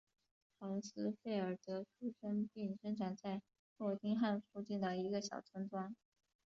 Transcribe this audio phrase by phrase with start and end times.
[0.57, 3.43] 豪斯费尔德出生并生长在
[3.77, 5.93] 诺丁汉附近的一个小村庄。